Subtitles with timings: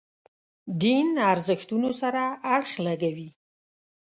[0.81, 2.23] دین ارزښتونو سره
[2.55, 3.29] اړخ لګوي.